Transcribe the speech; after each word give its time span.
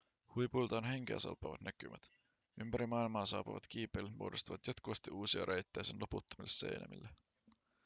huipuilta 0.35 0.77
on 0.77 0.83
henkeäsalpaavat 0.83 1.61
näkymät 1.61 2.11
ympäri 2.61 2.87
maailmaa 2.87 3.25
saapuvat 3.25 3.67
kiipeilijät 3.67 4.17
muodostavat 4.17 4.67
jatkuvasti 4.67 5.11
uusia 5.11 5.45
reittejä 5.45 5.83
sen 5.83 5.99
loputtomille 5.99 6.49
seinämille 6.49 7.09